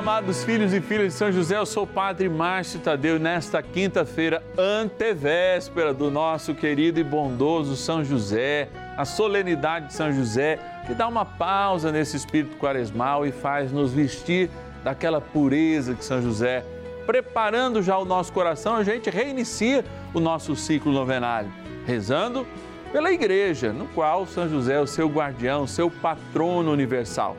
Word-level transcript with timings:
amados 0.00 0.42
filhos 0.44 0.72
e 0.72 0.80
filhas 0.80 1.08
de 1.08 1.12
São 1.12 1.30
José, 1.30 1.58
eu 1.58 1.66
sou 1.66 1.82
o 1.82 1.86
Padre 1.86 2.26
Márcio 2.26 2.80
Tadeu 2.80 3.16
e 3.16 3.18
nesta 3.18 3.62
quinta-feira, 3.62 4.42
antevéspera 4.56 5.92
do 5.92 6.10
nosso 6.10 6.54
querido 6.54 6.98
e 6.98 7.04
bondoso 7.04 7.76
São 7.76 8.02
José, 8.02 8.70
a 8.96 9.04
solenidade 9.04 9.88
de 9.88 9.92
São 9.92 10.10
José, 10.10 10.58
que 10.86 10.94
dá 10.94 11.06
uma 11.06 11.26
pausa 11.26 11.92
nesse 11.92 12.16
espírito 12.16 12.56
quaresmal 12.56 13.26
e 13.26 13.30
faz 13.30 13.70
nos 13.70 13.92
vestir 13.92 14.48
daquela 14.82 15.20
pureza 15.20 15.92
de 15.92 16.02
São 16.02 16.22
José. 16.22 16.64
Preparando 17.04 17.82
já 17.82 17.98
o 17.98 18.06
nosso 18.06 18.32
coração, 18.32 18.76
a 18.76 18.82
gente 18.82 19.10
reinicia 19.10 19.84
o 20.14 20.18
nosso 20.18 20.56
ciclo 20.56 20.92
novenário, 20.92 21.52
rezando 21.84 22.46
pela 22.90 23.12
igreja, 23.12 23.70
no 23.70 23.84
qual 23.88 24.26
São 24.26 24.48
José 24.48 24.76
é 24.76 24.80
o 24.80 24.86
seu 24.86 25.10
guardião, 25.10 25.66
seu 25.66 25.90
patrono 25.90 26.72
universal. 26.72 27.36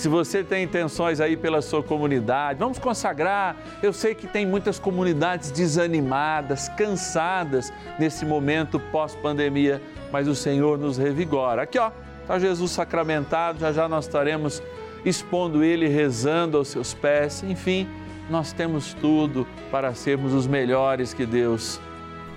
Se 0.00 0.08
você 0.08 0.42
tem 0.42 0.64
intenções 0.64 1.20
aí 1.20 1.36
pela 1.36 1.60
sua 1.60 1.82
comunidade, 1.82 2.58
vamos 2.58 2.78
consagrar. 2.78 3.54
Eu 3.82 3.92
sei 3.92 4.14
que 4.14 4.26
tem 4.26 4.46
muitas 4.46 4.78
comunidades 4.78 5.50
desanimadas, 5.50 6.70
cansadas 6.70 7.70
nesse 7.98 8.24
momento 8.24 8.80
pós-pandemia, 8.80 9.82
mas 10.10 10.26
o 10.26 10.34
Senhor 10.34 10.78
nos 10.78 10.96
revigora. 10.96 11.64
Aqui, 11.64 11.78
ó, 11.78 11.90
está 12.22 12.38
Jesus 12.38 12.70
sacramentado, 12.70 13.58
já 13.58 13.72
já 13.72 13.90
nós 13.90 14.06
estaremos 14.06 14.62
expondo 15.04 15.62
ele, 15.62 15.86
rezando 15.86 16.56
aos 16.56 16.68
seus 16.68 16.94
pés. 16.94 17.42
Enfim, 17.42 17.86
nós 18.30 18.54
temos 18.54 18.94
tudo 18.94 19.46
para 19.70 19.92
sermos 19.92 20.32
os 20.32 20.46
melhores 20.46 21.12
que 21.12 21.26
Deus 21.26 21.78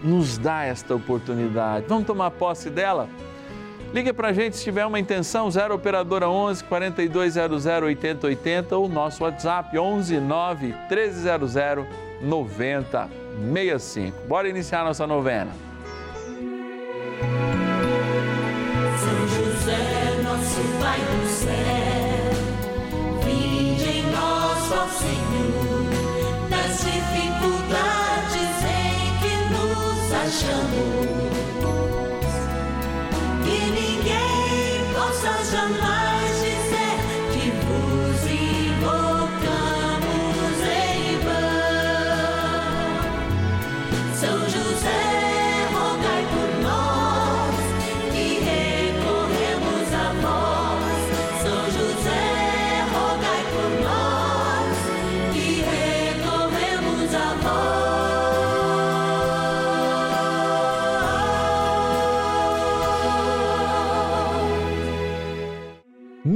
nos 0.03 0.37
dá 0.37 0.65
esta 0.65 0.93
oportunidade. 0.93 1.85
Vamos 1.87 2.05
tomar 2.05 2.31
posse 2.31 2.69
dela? 2.69 3.07
Liga 3.93 4.11
para 4.11 4.29
a 4.29 4.33
gente 4.33 4.57
se 4.57 4.63
tiver 4.63 4.83
uma 4.87 4.99
intenção, 4.99 5.51
0 5.51 5.75
Operadora 5.75 6.27
11 6.27 6.63
4200 6.63 7.67
8080 7.67 8.75
ou 8.75 8.89
nosso 8.89 9.23
WhatsApp 9.23 9.77
11 9.77 10.19
9 10.19 10.73
1300 10.89 11.53
9065. 12.19 14.27
Bora 14.27 14.49
iniciar 14.49 14.83
nossa 14.83 15.05
novena. 15.05 15.51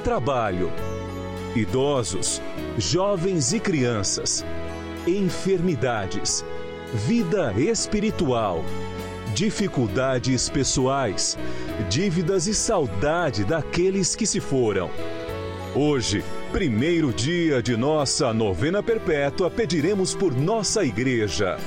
trabalho, 0.00 0.72
idosos, 1.54 2.40
jovens 2.78 3.52
e 3.52 3.60
crianças, 3.60 4.44
enfermidades, 5.06 6.44
vida 6.92 7.52
espiritual, 7.56 8.64
dificuldades 9.34 10.48
pessoais, 10.48 11.38
dívidas 11.88 12.46
e 12.46 12.54
saudade 12.54 13.44
daqueles 13.44 14.16
que 14.16 14.26
se 14.26 14.40
foram. 14.40 14.90
Hoje, 15.74 16.24
primeiro 16.50 17.12
dia 17.12 17.62
de 17.62 17.76
nossa 17.76 18.32
novena 18.32 18.82
perpétua, 18.82 19.50
pediremos 19.50 20.14
por 20.14 20.34
nossa 20.34 20.84
igreja. 20.84 21.58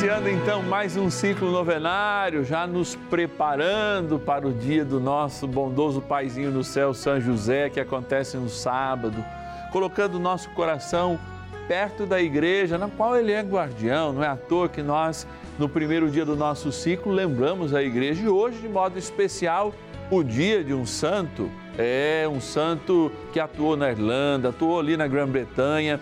Iniciando 0.00 0.30
então 0.30 0.62
mais 0.62 0.96
um 0.96 1.10
ciclo 1.10 1.50
novenário, 1.50 2.42
já 2.42 2.66
nos 2.66 2.94
preparando 3.10 4.18
para 4.18 4.48
o 4.48 4.50
dia 4.50 4.82
do 4.82 4.98
nosso 4.98 5.46
bondoso 5.46 6.00
paizinho 6.00 6.50
no 6.50 6.64
céu, 6.64 6.94
São 6.94 7.20
José, 7.20 7.68
que 7.68 7.78
acontece 7.78 8.38
no 8.38 8.48
sábado, 8.48 9.22
colocando 9.70 10.14
o 10.14 10.18
nosso 10.18 10.48
coração 10.52 11.20
perto 11.68 12.06
da 12.06 12.18
igreja, 12.18 12.78
na 12.78 12.88
qual 12.88 13.14
ele 13.14 13.30
é 13.30 13.42
guardião. 13.42 14.14
Não 14.14 14.24
é 14.24 14.28
à 14.28 14.36
toa 14.36 14.70
que 14.70 14.80
nós, 14.80 15.26
no 15.58 15.68
primeiro 15.68 16.08
dia 16.08 16.24
do 16.24 16.34
nosso 16.34 16.72
ciclo, 16.72 17.12
lembramos 17.12 17.74
a 17.74 17.82
igreja 17.82 18.22
e 18.22 18.28
hoje, 18.28 18.56
de 18.56 18.68
modo 18.70 18.98
especial, 18.98 19.74
o 20.10 20.22
dia 20.22 20.64
de 20.64 20.72
um 20.72 20.86
santo. 20.86 21.50
É 21.76 22.26
um 22.26 22.40
santo 22.40 23.12
que 23.34 23.38
atuou 23.38 23.76
na 23.76 23.90
Irlanda, 23.90 24.48
atuou 24.48 24.80
ali 24.80 24.96
na 24.96 25.06
Grã-Bretanha 25.06 26.00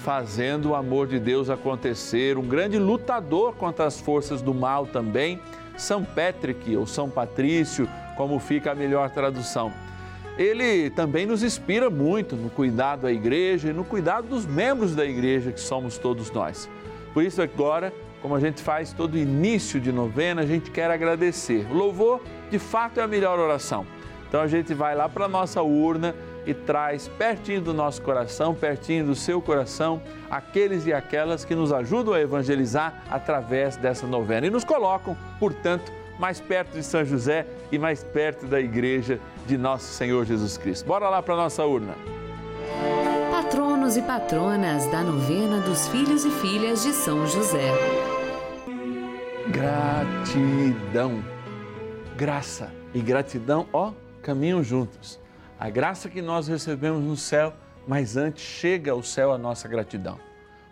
fazendo 0.00 0.70
o 0.70 0.74
amor 0.74 1.06
de 1.06 1.20
Deus 1.20 1.50
acontecer, 1.50 2.38
um 2.38 2.46
grande 2.46 2.78
lutador 2.78 3.54
contra 3.54 3.84
as 3.86 4.00
forças 4.00 4.40
do 4.40 4.54
mal 4.54 4.86
também, 4.86 5.38
São 5.76 6.04
Patrick 6.04 6.74
ou 6.74 6.86
São 6.86 7.08
Patrício, 7.08 7.88
como 8.16 8.38
fica 8.38 8.72
a 8.72 8.74
melhor 8.74 9.10
tradução. 9.10 9.72
Ele 10.38 10.88
também 10.90 11.26
nos 11.26 11.42
inspira 11.42 11.90
muito 11.90 12.34
no 12.34 12.48
cuidado 12.48 13.02
da 13.02 13.12
igreja 13.12 13.70
e 13.70 13.72
no 13.72 13.84
cuidado 13.84 14.26
dos 14.26 14.46
membros 14.46 14.94
da 14.94 15.04
igreja 15.04 15.52
que 15.52 15.60
somos 15.60 15.98
todos 15.98 16.30
nós. 16.30 16.68
Por 17.12 17.22
isso 17.22 17.42
agora, 17.42 17.92
como 18.22 18.34
a 18.34 18.40
gente 18.40 18.62
faz 18.62 18.92
todo 18.92 19.18
início 19.18 19.78
de 19.78 19.92
novena, 19.92 20.42
a 20.42 20.46
gente 20.46 20.70
quer 20.70 20.90
agradecer. 20.90 21.66
O 21.70 21.74
louvor, 21.74 22.22
de 22.50 22.58
fato, 22.58 23.00
é 23.00 23.02
a 23.02 23.08
melhor 23.08 23.38
oração. 23.38 23.86
Então 24.28 24.40
a 24.40 24.46
gente 24.46 24.72
vai 24.72 24.94
lá 24.94 25.08
para 25.08 25.26
a 25.26 25.28
nossa 25.28 25.60
urna 25.60 26.14
e 26.46 26.54
traz 26.54 27.08
pertinho 27.08 27.60
do 27.60 27.74
nosso 27.74 28.00
coração, 28.02 28.54
pertinho 28.54 29.06
do 29.06 29.14
seu 29.14 29.40
coração, 29.40 30.00
aqueles 30.30 30.86
e 30.86 30.92
aquelas 30.92 31.44
que 31.44 31.54
nos 31.54 31.72
ajudam 31.72 32.14
a 32.14 32.20
evangelizar 32.20 33.02
através 33.10 33.76
dessa 33.76 34.06
novena 34.06 34.46
e 34.46 34.50
nos 34.50 34.64
colocam, 34.64 35.16
portanto, 35.38 35.92
mais 36.18 36.40
perto 36.40 36.72
de 36.72 36.82
São 36.82 37.04
José 37.04 37.46
e 37.72 37.78
mais 37.78 38.04
perto 38.04 38.46
da 38.46 38.60
igreja 38.60 39.18
de 39.46 39.56
nosso 39.56 39.86
Senhor 39.86 40.24
Jesus 40.26 40.58
Cristo. 40.58 40.86
Bora 40.86 41.08
lá 41.08 41.22
para 41.22 41.34
a 41.34 41.36
nossa 41.38 41.64
urna. 41.64 41.94
Patronos 43.30 43.96
e 43.96 44.02
patronas 44.02 44.86
da 44.88 45.02
novena 45.02 45.60
dos 45.60 45.88
filhos 45.88 46.24
e 46.24 46.30
filhas 46.30 46.82
de 46.82 46.92
São 46.92 47.26
José. 47.26 47.72
Gratidão. 49.48 51.24
Graça 52.16 52.70
e 52.92 53.00
gratidão, 53.00 53.66
ó, 53.72 53.92
caminham 54.22 54.62
juntos 54.62 55.18
a 55.60 55.68
graça 55.68 56.08
que 56.08 56.22
nós 56.22 56.48
recebemos 56.48 57.04
no 57.04 57.18
céu, 57.18 57.52
mas 57.86 58.16
antes 58.16 58.42
chega 58.42 58.92
ao 58.92 59.02
céu 59.02 59.30
a 59.30 59.36
nossa 59.36 59.68
gratidão. 59.68 60.18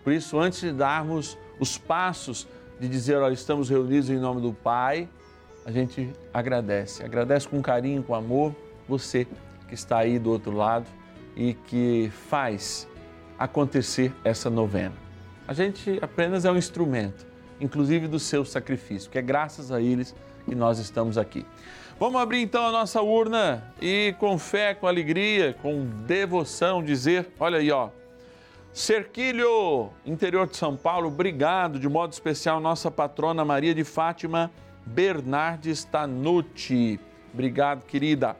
Por 0.02 0.14
isso, 0.14 0.38
antes 0.38 0.60
de 0.62 0.72
darmos 0.72 1.36
os 1.60 1.76
passos 1.76 2.48
de 2.80 2.88
dizer, 2.88 3.18
olha, 3.18 3.34
estamos 3.34 3.68
reunidos 3.68 4.08
em 4.08 4.18
nome 4.18 4.40
do 4.40 4.54
Pai, 4.54 5.06
a 5.66 5.70
gente 5.70 6.10
agradece. 6.32 7.04
Agradece 7.04 7.46
com 7.46 7.60
carinho, 7.60 8.02
com 8.02 8.14
amor, 8.14 8.56
você 8.88 9.26
que 9.68 9.74
está 9.74 9.98
aí 9.98 10.18
do 10.18 10.30
outro 10.30 10.52
lado 10.52 10.86
e 11.36 11.52
que 11.52 12.10
faz 12.30 12.88
acontecer 13.38 14.10
essa 14.24 14.48
novena. 14.48 14.94
A 15.46 15.52
gente 15.52 15.98
apenas 16.00 16.46
é 16.46 16.50
um 16.50 16.56
instrumento, 16.56 17.26
inclusive 17.60 18.08
do 18.08 18.18
seu 18.18 18.42
sacrifício, 18.42 19.10
que 19.10 19.18
é 19.18 19.22
graças 19.22 19.70
a 19.70 19.82
eles 19.82 20.14
que 20.46 20.54
nós 20.54 20.78
estamos 20.78 21.18
aqui. 21.18 21.44
Vamos 21.98 22.20
abrir 22.20 22.42
então 22.42 22.64
a 22.64 22.70
nossa 22.70 23.02
urna 23.02 23.72
e 23.82 24.14
com 24.20 24.38
fé, 24.38 24.72
com 24.72 24.86
alegria, 24.86 25.56
com 25.60 25.84
devoção 26.06 26.80
dizer, 26.80 27.28
olha 27.40 27.58
aí, 27.58 27.72
ó. 27.72 27.88
Cerquilho, 28.72 29.90
interior 30.06 30.46
de 30.46 30.56
São 30.56 30.76
Paulo, 30.76 31.08
obrigado 31.08 31.76
de 31.76 31.88
modo 31.88 32.12
especial 32.12 32.60
nossa 32.60 32.88
patrona 32.88 33.44
Maria 33.44 33.74
de 33.74 33.82
Fátima 33.82 34.48
Bernardes 34.86 35.82
Tanucci. 35.82 37.00
Obrigado, 37.34 37.84
querida. 37.84 38.36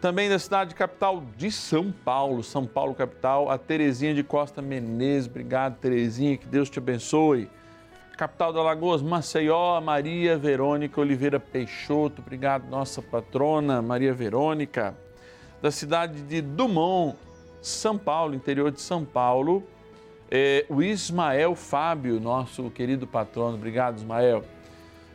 Também 0.00 0.28
da 0.28 0.38
cidade 0.38 0.72
capital 0.72 1.24
de 1.36 1.50
São 1.50 1.90
Paulo, 1.90 2.40
São 2.44 2.64
Paulo 2.64 2.94
capital, 2.94 3.50
a 3.50 3.58
Terezinha 3.58 4.14
de 4.14 4.22
Costa 4.22 4.62
Menezes. 4.62 5.28
Obrigado, 5.28 5.76
Terezinha, 5.80 6.36
que 6.36 6.46
Deus 6.46 6.70
te 6.70 6.78
abençoe. 6.78 7.50
Capital 8.16 8.52
da 8.52 8.62
Lagoas, 8.62 9.02
Maceió, 9.02 9.80
Maria 9.80 10.36
Verônica 10.36 11.00
Oliveira 11.00 11.40
Peixoto. 11.40 12.20
Obrigado, 12.20 12.68
nossa 12.68 13.00
patrona 13.00 13.80
Maria 13.80 14.12
Verônica. 14.12 14.94
Da 15.60 15.70
cidade 15.70 16.22
de 16.22 16.40
Dumont, 16.40 17.16
São 17.60 17.96
Paulo, 17.96 18.34
interior 18.34 18.70
de 18.70 18.80
São 18.80 19.04
Paulo, 19.04 19.62
é, 20.30 20.64
o 20.68 20.82
Ismael 20.82 21.54
Fábio, 21.54 22.18
nosso 22.18 22.70
querido 22.70 23.06
patrono. 23.06 23.56
Obrigado, 23.56 23.98
Ismael. 23.98 24.44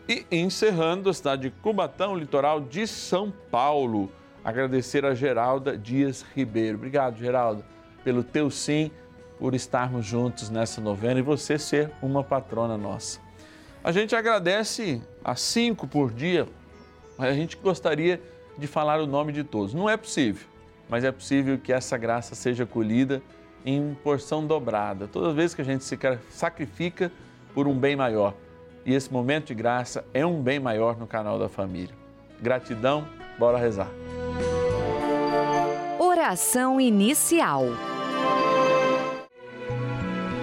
E 0.07 0.25
encerrando 0.31 1.09
a 1.09 1.13
cidade 1.13 1.43
de 1.43 1.49
Cubatão, 1.49 2.15
litoral 2.15 2.61
de 2.61 2.87
São 2.87 3.33
Paulo. 3.51 4.11
Agradecer 4.43 5.05
a 5.05 5.13
Geralda 5.13 5.77
Dias 5.77 6.25
Ribeiro. 6.35 6.77
Obrigado, 6.77 7.17
Geralda, 7.17 7.65
pelo 8.03 8.23
teu 8.23 8.49
sim, 8.49 8.91
por 9.39 9.53
estarmos 9.53 10.05
juntos 10.05 10.49
nessa 10.49 10.81
novena 10.81 11.19
e 11.19 11.23
você 11.23 11.57
ser 11.57 11.91
uma 12.01 12.23
patrona 12.23 12.77
nossa. 12.77 13.19
A 13.83 13.91
gente 13.91 14.15
agradece 14.15 15.01
a 15.23 15.35
cinco 15.35 15.87
por 15.87 16.11
dia, 16.11 16.47
mas 17.17 17.29
a 17.29 17.33
gente 17.33 17.55
gostaria 17.55 18.21
de 18.57 18.67
falar 18.67 18.99
o 18.99 19.07
nome 19.07 19.31
de 19.31 19.43
todos. 19.43 19.73
Não 19.73 19.89
é 19.89 19.95
possível, 19.95 20.47
mas 20.89 21.03
é 21.03 21.11
possível 21.11 21.57
que 21.57 21.71
essa 21.71 21.97
graça 21.97 22.35
seja 22.35 22.65
colhida 22.65 23.21
em 23.65 23.95
porção 24.03 24.45
dobrada, 24.45 25.07
todas 25.07 25.29
as 25.29 25.35
vezes 25.35 25.53
que 25.53 25.61
a 25.61 25.65
gente 25.65 25.83
se 25.83 25.97
sacrifica 26.31 27.11
por 27.53 27.67
um 27.67 27.77
bem 27.77 27.95
maior. 27.95 28.33
E 28.85 28.93
esse 28.93 29.11
momento 29.11 29.47
de 29.47 29.55
graça 29.55 30.05
é 30.13 30.25
um 30.25 30.41
bem 30.41 30.59
maior 30.59 30.97
no 30.97 31.05
canal 31.05 31.37
da 31.37 31.49
família. 31.49 31.93
Gratidão, 32.41 33.05
bora 33.37 33.57
rezar. 33.57 33.89
Oração 35.99 36.79
inicial. 36.79 37.65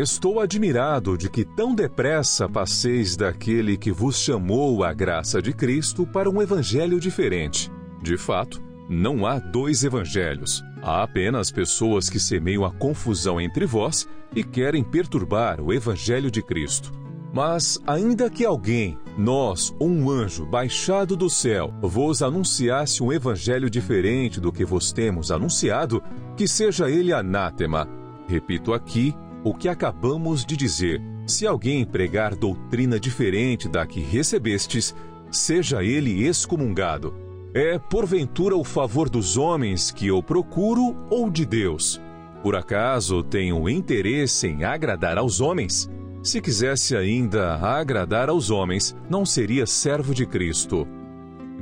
Estou 0.00 0.38
admirado 0.38 1.18
de 1.18 1.28
que 1.28 1.44
tão 1.44 1.74
depressa 1.74 2.48
passeis 2.48 3.16
daquele 3.16 3.76
que 3.76 3.90
vos 3.90 4.16
chamou 4.16 4.84
à 4.84 4.92
graça 4.92 5.42
de 5.42 5.52
Cristo 5.52 6.06
para 6.06 6.30
um 6.30 6.40
evangelho 6.40 7.00
diferente. 7.00 7.68
De 8.00 8.16
fato, 8.16 8.62
não 8.88 9.26
há 9.26 9.40
dois 9.40 9.82
evangelhos. 9.82 10.62
Há 10.80 11.02
apenas 11.02 11.50
pessoas 11.50 12.08
que 12.08 12.20
semeiam 12.20 12.64
a 12.64 12.70
confusão 12.70 13.40
entre 13.40 13.66
vós 13.66 14.08
e 14.36 14.44
querem 14.44 14.84
perturbar 14.84 15.60
o 15.60 15.72
evangelho 15.72 16.30
de 16.30 16.42
Cristo. 16.42 16.92
Mas, 17.34 17.76
ainda 17.84 18.30
que 18.30 18.44
alguém, 18.44 18.96
nós 19.18 19.74
ou 19.80 19.88
um 19.88 20.08
anjo 20.08 20.46
baixado 20.46 21.16
do 21.16 21.28
céu, 21.28 21.74
vos 21.82 22.22
anunciasse 22.22 23.02
um 23.02 23.12
evangelho 23.12 23.68
diferente 23.68 24.40
do 24.40 24.52
que 24.52 24.64
vos 24.64 24.92
temos 24.92 25.32
anunciado, 25.32 26.00
que 26.36 26.46
seja 26.46 26.88
ele 26.88 27.12
anátema. 27.12 27.88
Repito 28.28 28.72
aqui 28.72 29.12
o 29.48 29.54
que 29.54 29.68
acabamos 29.68 30.44
de 30.44 30.56
dizer. 30.56 31.00
Se 31.26 31.46
alguém 31.46 31.84
pregar 31.84 32.34
doutrina 32.34 33.00
diferente 33.00 33.68
da 33.68 33.86
que 33.86 34.00
recebestes, 34.00 34.94
seja 35.30 35.82
ele 35.82 36.26
excomungado. 36.26 37.14
É 37.54 37.78
porventura 37.78 38.54
o 38.56 38.62
favor 38.62 39.08
dos 39.08 39.38
homens 39.38 39.90
que 39.90 40.06
eu 40.06 40.22
procuro 40.22 40.94
ou 41.08 41.30
de 41.30 41.46
Deus? 41.46 42.00
Por 42.42 42.54
acaso 42.54 43.22
tenho 43.22 43.68
interesse 43.68 44.46
em 44.46 44.64
agradar 44.64 45.16
aos 45.16 45.40
homens? 45.40 45.90
Se 46.22 46.42
quisesse 46.42 46.94
ainda 46.94 47.54
agradar 47.56 48.28
aos 48.28 48.50
homens, 48.50 48.94
não 49.08 49.24
seria 49.24 49.66
servo 49.66 50.14
de 50.14 50.26
Cristo. 50.26 50.86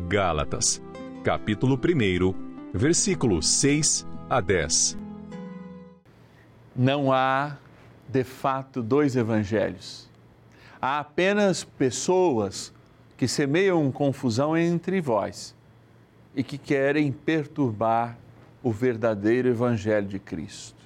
Gálatas, 0.09 0.83
capítulo 1.23 1.79
1, 1.79 2.35
versículos 2.75 3.47
6 3.49 4.07
a 4.29 4.41
10. 4.41 4.99
Não 6.75 7.13
há 7.13 7.57
de 8.09 8.25
fato 8.25 8.83
dois 8.83 9.17
evangelhos. 9.17 10.09
Há 10.81 11.01
apenas 11.01 11.65
pessoas 11.65 12.73
que 13.17 13.27
semeiam 13.27 13.91
confusão 13.91 14.57
entre 14.57 15.01
vós 15.01 15.55
e 16.35 16.43
que 16.43 16.59
querem 16.59 17.11
perturbar 17.11 18.19
o 18.63 18.71
verdadeiro 18.71 19.49
evangelho 19.49 20.07
de 20.07 20.19
Cristo. 20.19 20.77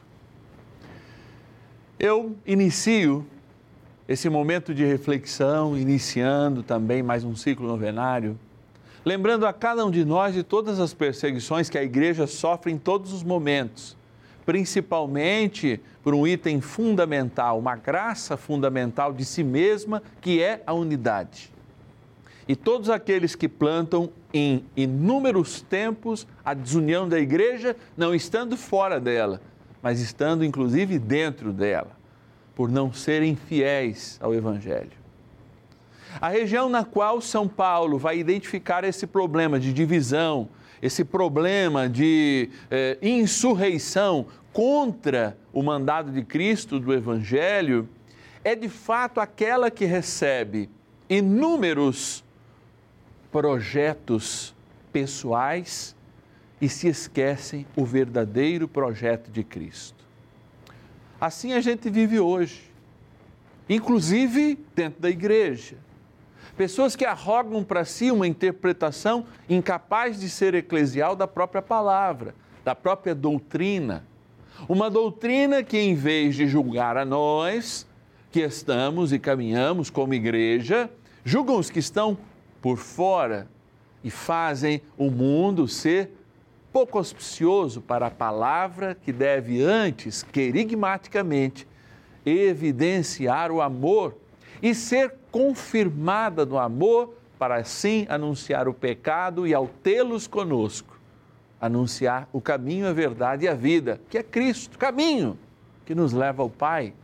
Eu 1.99 2.37
inicio 2.47 3.27
esse 4.09 4.29
momento 4.29 4.75
de 4.75 4.85
reflexão, 4.85 5.77
iniciando 5.77 6.62
também 6.62 7.03
mais 7.03 7.25
um 7.25 7.37
ciclo 7.37 7.67
novenário, 7.67 8.39
lembrando 9.05 9.47
a 9.47 9.53
cada 9.53 9.85
um 9.85 9.91
de 9.91 10.05
nós 10.05 10.35
de 10.35 10.43
todas 10.43 10.81
as 10.81 10.95
perseguições 10.95 11.69
que 11.69 11.79
a 11.79 11.83
igreja 11.83 12.27
sofre 12.27 12.73
em 12.73 12.79
todos 12.79 13.12
os 13.12 13.23
momentos, 13.23 13.97
principalmente 14.50 15.80
por 16.02 16.12
um 16.12 16.26
item 16.26 16.61
fundamental, 16.61 17.57
uma 17.57 17.76
graça 17.76 18.37
fundamental 18.37 19.12
de 19.12 19.25
si 19.25 19.45
mesma, 19.45 20.02
que 20.21 20.42
é 20.42 20.61
a 20.66 20.73
unidade. 20.73 21.52
E 22.49 22.57
todos 22.57 22.90
aqueles 22.90 23.37
que 23.37 23.49
plantam 23.49 24.11
em 24.35 24.64
inúmeros 24.76 25.62
tempos 25.62 26.26
a 26.45 26.52
desunião 26.52 27.09
da 27.09 27.21
igreja, 27.21 27.76
não 27.97 28.12
estando 28.12 28.57
fora 28.57 28.99
dela, 28.99 29.40
mas 29.80 30.00
estando 30.00 30.45
inclusive 30.45 30.99
dentro 30.99 31.52
dela, 31.52 31.97
por 32.52 32.69
não 32.69 32.92
serem 32.92 33.37
fiéis 33.37 34.19
ao 34.21 34.35
Evangelho. 34.35 34.99
A 36.21 36.28
região 36.28 36.69
na 36.69 36.85
qual 36.85 37.21
São 37.21 37.47
Paulo 37.47 37.99
vai 37.99 38.19
identificar 38.19 38.83
esse 38.83 39.07
problema 39.07 39.61
de 39.61 39.73
divisão, 39.73 40.49
esse 40.83 41.04
problema 41.04 41.88
de 41.88 42.49
eh, 42.71 42.97
insurreição 43.02 44.26
contra 44.52 45.37
o 45.52 45.62
mandado 45.62 46.11
de 46.11 46.23
Cristo 46.23 46.78
do 46.80 46.92
Evangelho, 46.92 47.88
é 48.42 48.54
de 48.54 48.69
fato 48.69 49.21
aquela 49.21 49.71
que 49.71 49.85
recebe 49.85 50.69
inúmeros 51.09 52.25
projetos 53.30 54.54
pessoais 54.92 55.95
e 56.61 56.69
se 56.69 56.88
esquecem 56.88 57.66
o 57.76 57.85
verdadeiro 57.85 58.69
projeto 58.69 59.30
de 59.30 59.42
Cristo. 59.42 60.04
Assim 61.21 61.52
a 61.52 61.61
gente 61.61 61.88
vive 61.90 62.19
hoje, 62.19 62.71
inclusive 63.69 64.59
dentro 64.75 65.00
da 65.00 65.11
igreja. 65.11 65.76
Pessoas 66.57 66.97
que 66.97 67.04
arrogam 67.04 67.62
para 67.64 67.85
si 67.85 68.11
uma 68.11 68.26
interpretação 68.26 69.26
incapaz 69.49 70.19
de 70.21 70.28
ser 70.28 70.54
eclesial 70.54 71.14
da 71.14 71.26
própria 71.26 71.62
palavra, 71.62 72.35
da 72.64 72.75
própria 72.75 73.14
doutrina. 73.14 74.04
Uma 74.69 74.90
doutrina 74.90 75.62
que, 75.62 75.79
em 75.79 75.95
vez 75.95 76.35
de 76.35 76.47
julgar 76.47 76.97
a 76.97 77.05
nós, 77.05 77.87
que 78.31 78.40
estamos 78.40 79.12
e 79.12 79.19
caminhamos 79.19 79.90
como 79.90 80.14
igreja, 80.14 80.90
julgam 81.25 81.59
os 81.59 81.71
que 81.71 81.79
estão 81.79 82.17
por 82.61 82.76
fora 82.76 83.49
e 84.05 84.11
fazem 84.11 84.81
o 84.97 85.11
mundo 85.11 85.67
ser 85.67 86.11
pouco 86.73 86.99
auspicioso 86.99 87.81
para 87.81 88.07
a 88.07 88.11
palavra 88.11 88.95
que 88.95 89.12
deve 89.12 89.62
antes, 89.62 90.23
querigmaticamente, 90.23 91.67
evidenciar 92.25 93.50
o 93.50 93.61
amor 93.61 94.17
e 94.62 94.75
ser 94.75 95.14
confirmada 95.31 96.45
no 96.45 96.59
amor 96.59 97.14
para 97.38 97.57
assim 97.57 98.07
anunciar 98.09 98.69
o 98.69 98.75
pecado 98.75 99.47
e 99.47 99.55
ao 99.55 99.67
tê-los 99.67 100.26
conosco, 100.26 100.90
anunciar 101.61 102.29
o 102.33 102.40
caminho, 102.40 102.88
a 102.88 102.93
verdade 102.93 103.45
e 103.45 103.49
a 103.49 103.55
vida, 103.55 104.00
que 104.09 104.17
é 104.17 104.23
Cristo, 104.23 104.79
caminho 104.79 105.38
que 105.85 105.95
nos 105.95 106.12
leva 106.12 106.43
ao 106.43 106.49
Pai, 106.49 106.95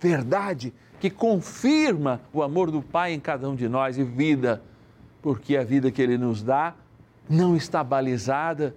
verdade 0.00 0.72
que 0.98 1.10
confirma 1.10 2.20
o 2.32 2.42
amor 2.42 2.70
do 2.70 2.82
Pai 2.82 3.12
em 3.12 3.20
cada 3.20 3.48
um 3.48 3.54
de 3.54 3.68
nós 3.68 3.98
e 3.98 4.04
vida, 4.04 4.62
porque 5.22 5.56
a 5.56 5.62
vida 5.62 5.90
que 5.90 6.02
Ele 6.02 6.18
nos 6.18 6.42
dá 6.42 6.74
não 7.28 7.54
está 7.54 7.84
balizada 7.84 8.74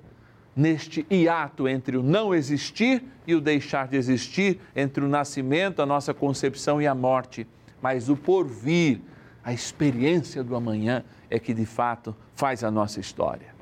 neste 0.56 1.06
hiato 1.10 1.68
entre 1.68 1.98
o 1.98 2.04
não 2.04 2.34
existir 2.34 3.04
e 3.26 3.34
o 3.34 3.42
deixar 3.42 3.88
de 3.88 3.98
existir, 3.98 4.60
entre 4.76 5.04
o 5.04 5.08
nascimento, 5.08 5.82
a 5.82 5.86
nossa 5.86 6.14
concepção 6.14 6.82
e 6.82 6.86
a 6.86 6.94
morte, 6.94 7.48
mas 7.82 8.10
o 8.10 8.16
porvir, 8.16 9.02
a 9.44 9.52
experiência 9.52 10.44
do 10.44 10.56
amanhã 10.56 11.04
é 11.30 11.40
que 11.40 11.54
de 11.54 11.66
fato 11.66 12.16
faz 12.36 12.64
a 12.64 12.70
nossa 12.70 13.00
história. 13.00 13.53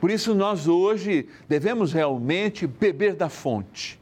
Por 0.00 0.10
isso, 0.10 0.34
nós 0.34 0.68
hoje 0.68 1.28
devemos 1.48 1.92
realmente 1.92 2.66
beber 2.66 3.14
da 3.14 3.28
fonte. 3.28 4.00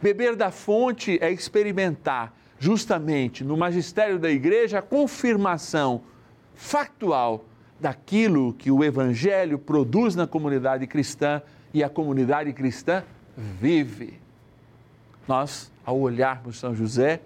Beber 0.00 0.36
da 0.36 0.50
fonte 0.50 1.18
é 1.20 1.30
experimentar, 1.30 2.36
justamente 2.58 3.44
no 3.44 3.56
magistério 3.56 4.18
da 4.18 4.30
igreja, 4.30 4.78
a 4.78 4.82
confirmação 4.82 6.02
factual 6.54 7.44
daquilo 7.80 8.52
que 8.54 8.70
o 8.70 8.84
Evangelho 8.84 9.58
produz 9.58 10.14
na 10.14 10.26
comunidade 10.26 10.86
cristã 10.86 11.42
e 11.74 11.82
a 11.82 11.88
comunidade 11.88 12.52
cristã 12.52 13.02
vive. 13.36 14.20
Nós, 15.26 15.72
ao 15.84 15.98
olharmos 15.98 16.58
São 16.58 16.74
José, 16.74 17.20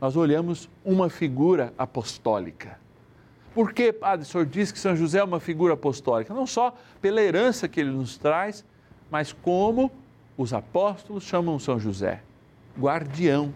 nós 0.00 0.16
olhamos 0.16 0.68
uma 0.84 1.08
figura 1.08 1.72
apostólica. 1.78 2.81
Por 3.54 3.72
que, 3.72 3.92
Padre, 3.92 4.26
o 4.26 4.28
senhor 4.28 4.46
diz 4.46 4.72
que 4.72 4.78
São 4.78 4.96
José 4.96 5.18
é 5.18 5.24
uma 5.24 5.40
figura 5.40 5.74
apostólica? 5.74 6.32
Não 6.32 6.46
só 6.46 6.74
pela 7.00 7.20
herança 7.20 7.68
que 7.68 7.80
ele 7.80 7.90
nos 7.90 8.16
traz, 8.16 8.64
mas 9.10 9.32
como 9.32 9.90
os 10.36 10.54
apóstolos 10.54 11.24
chamam 11.24 11.58
São 11.58 11.78
José, 11.78 12.22
guardião. 12.78 13.52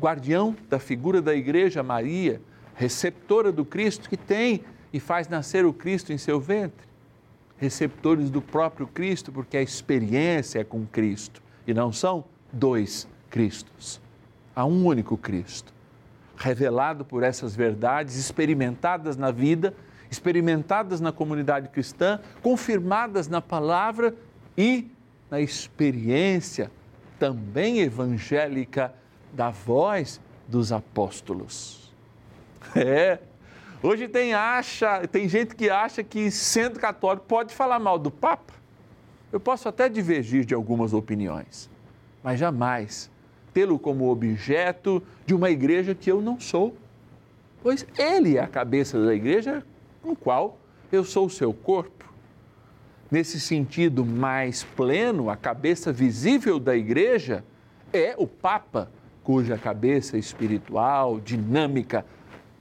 Guardião 0.00 0.56
da 0.68 0.78
figura 0.78 1.20
da 1.20 1.34
igreja 1.34 1.82
Maria, 1.82 2.40
receptora 2.74 3.50
do 3.50 3.64
Cristo, 3.64 4.08
que 4.08 4.16
tem 4.16 4.64
e 4.92 5.00
faz 5.00 5.28
nascer 5.28 5.64
o 5.64 5.72
Cristo 5.72 6.12
em 6.12 6.18
seu 6.18 6.40
ventre. 6.40 6.86
Receptores 7.56 8.30
do 8.30 8.40
próprio 8.40 8.86
Cristo, 8.86 9.32
porque 9.32 9.56
a 9.56 9.62
experiência 9.62 10.60
é 10.60 10.64
com 10.64 10.86
Cristo 10.86 11.42
e 11.66 11.74
não 11.74 11.92
são 11.92 12.24
dois 12.52 13.08
Cristos. 13.30 14.00
Há 14.54 14.64
um 14.64 14.86
único 14.86 15.16
Cristo, 15.16 15.72
revelado 16.38 17.04
por 17.04 17.22
essas 17.22 17.54
verdades, 17.54 18.16
experimentadas 18.16 19.16
na 19.16 19.30
vida, 19.30 19.74
experimentadas 20.10 21.00
na 21.00 21.12
comunidade 21.12 21.68
cristã, 21.68 22.20
confirmadas 22.42 23.28
na 23.28 23.40
palavra 23.40 24.14
e 24.56 24.90
na 25.30 25.40
experiência 25.40 26.70
também 27.18 27.80
evangélica 27.80 28.94
da 29.32 29.50
voz 29.50 30.20
dos 30.46 30.72
apóstolos. 30.72 31.88
É, 32.74 33.18
Hoje 33.80 34.08
tem, 34.08 34.34
acha, 34.34 35.06
tem 35.06 35.28
gente 35.28 35.54
que 35.54 35.70
acha 35.70 36.02
que, 36.02 36.32
sendo 36.32 36.80
católico, 36.80 37.26
pode 37.26 37.54
falar 37.54 37.78
mal 37.78 37.96
do 37.96 38.10
Papa. 38.10 38.52
Eu 39.32 39.38
posso 39.38 39.68
até 39.68 39.88
divergir 39.88 40.44
de 40.44 40.52
algumas 40.52 40.92
opiniões, 40.92 41.70
mas 42.22 42.40
jamais 42.40 43.08
tê-lo 43.58 43.76
como 43.76 44.08
objeto 44.08 45.02
de 45.26 45.34
uma 45.34 45.50
igreja 45.50 45.92
que 45.92 46.08
eu 46.08 46.22
não 46.22 46.38
sou. 46.38 46.76
Pois 47.60 47.84
ele 47.98 48.36
é 48.36 48.40
a 48.40 48.46
cabeça 48.46 49.04
da 49.04 49.12
igreja 49.12 49.64
com 50.00 50.14
qual 50.14 50.60
eu 50.92 51.02
sou 51.02 51.26
o 51.26 51.30
seu 51.30 51.52
corpo. 51.52 52.04
Nesse 53.10 53.40
sentido 53.40 54.06
mais 54.06 54.62
pleno, 54.62 55.28
a 55.28 55.34
cabeça 55.34 55.92
visível 55.92 56.60
da 56.60 56.76
igreja 56.76 57.42
é 57.92 58.14
o 58.16 58.28
Papa, 58.28 58.92
cuja 59.24 59.58
cabeça 59.58 60.16
espiritual, 60.16 61.18
dinâmica 61.18 62.06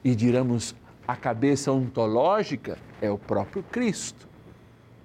e, 0.03 0.15
diramos, 0.15 0.75
a 1.07 1.15
cabeça 1.15 1.71
ontológica 1.71 2.79
é 2.99 3.11
o 3.11 3.19
próprio 3.19 3.61
Cristo. 3.61 4.27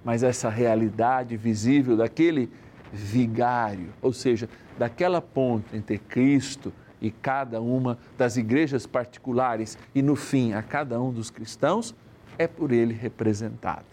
Mas 0.03 0.23
essa 0.23 0.49
realidade 0.49 1.37
visível 1.37 1.95
daquele 1.95 2.49
vigário, 2.93 3.89
ou 4.01 4.13
seja, 4.13 4.47
daquela 4.77 5.19
ponte 5.19 5.75
entre 5.75 5.97
Cristo 5.97 6.71
e 7.01 7.09
cada 7.11 7.59
uma 7.59 7.97
das 8.17 8.37
igrejas 8.37 8.85
particulares 8.85 9.77
e, 9.93 10.01
no 10.01 10.15
fim, 10.15 10.53
a 10.53 10.61
cada 10.61 11.01
um 11.01 11.11
dos 11.11 11.29
cristãos, 11.29 11.95
é 12.37 12.47
por 12.47 12.71
ele 12.71 12.93
representada. 12.93 13.85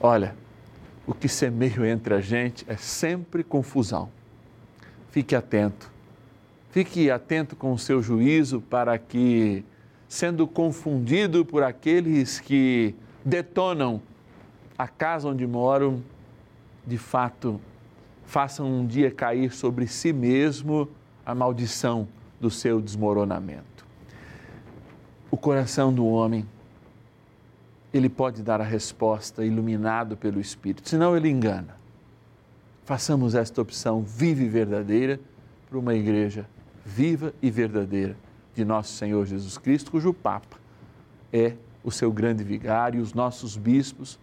Olha, 0.00 0.34
o 1.06 1.12
que 1.12 1.28
semeia 1.28 1.86
entre 1.90 2.14
a 2.14 2.20
gente 2.20 2.64
é 2.68 2.76
sempre 2.76 3.42
confusão. 3.42 4.08
Fique 5.10 5.34
atento. 5.34 5.90
Fique 6.70 7.10
atento 7.10 7.54
com 7.54 7.72
o 7.72 7.78
seu 7.78 8.00
juízo 8.00 8.60
para 8.62 8.96
que 8.96 9.64
sendo 10.08 10.46
confundido 10.46 11.44
por 11.44 11.62
aqueles 11.62 12.40
que 12.40 12.94
detonam 13.24 14.00
a 14.76 14.88
casa 14.88 15.28
onde 15.28 15.46
moram, 15.46 16.02
de 16.86 16.98
fato, 16.98 17.60
façam 18.24 18.66
um 18.66 18.86
dia 18.86 19.10
cair 19.10 19.52
sobre 19.52 19.86
si 19.86 20.12
mesmo 20.12 20.88
a 21.24 21.34
maldição 21.34 22.08
do 22.40 22.50
seu 22.50 22.80
desmoronamento. 22.80 23.86
O 25.30 25.36
coração 25.36 25.92
do 25.92 26.06
homem, 26.06 26.46
ele 27.92 28.08
pode 28.08 28.42
dar 28.42 28.60
a 28.60 28.64
resposta 28.64 29.44
iluminado 29.44 30.16
pelo 30.16 30.40
Espírito, 30.40 30.88
senão 30.88 31.16
ele 31.16 31.28
engana. 31.28 31.76
Façamos 32.84 33.34
esta 33.34 33.62
opção 33.62 34.02
viva 34.02 34.42
e 34.42 34.48
verdadeira 34.48 35.20
para 35.68 35.78
uma 35.78 35.94
igreja 35.94 36.46
viva 36.84 37.32
e 37.40 37.50
verdadeira 37.50 38.16
de 38.54 38.64
nosso 38.64 38.92
Senhor 38.94 39.24
Jesus 39.24 39.56
Cristo, 39.56 39.90
cujo 39.90 40.12
Papa 40.12 40.56
é 41.32 41.54
o 41.82 41.90
seu 41.90 42.12
grande 42.12 42.44
vigário, 42.44 42.98
e 42.98 43.02
os 43.02 43.14
nossos 43.14 43.56
bispos, 43.56 44.18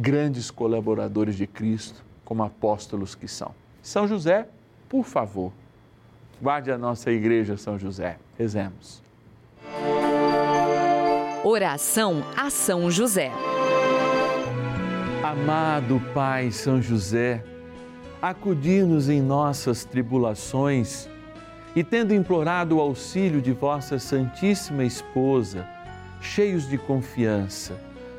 grandes 0.00 0.48
colaboradores 0.48 1.36
de 1.36 1.44
Cristo, 1.44 2.04
como 2.24 2.44
apóstolos 2.44 3.16
que 3.16 3.26
são. 3.26 3.52
São 3.82 4.06
José, 4.06 4.46
por 4.88 5.04
favor, 5.04 5.52
guarde 6.40 6.70
a 6.70 6.78
nossa 6.78 7.10
igreja, 7.10 7.56
São 7.56 7.76
José. 7.76 8.16
Rezemos. 8.38 9.02
Oração 11.42 12.22
a 12.36 12.48
São 12.48 12.88
José. 12.88 13.32
Amado 15.24 16.00
Pai 16.14 16.52
São 16.52 16.80
José, 16.80 17.44
acudir-nos 18.22 19.08
em 19.08 19.20
nossas 19.20 19.84
tribulações 19.84 21.08
e, 21.74 21.82
tendo 21.82 22.14
implorado 22.14 22.76
o 22.76 22.80
auxílio 22.80 23.42
de 23.42 23.52
vossa 23.52 23.98
Santíssima 23.98 24.84
Esposa, 24.84 25.66
cheios 26.20 26.68
de 26.68 26.78
confiança, 26.78 27.87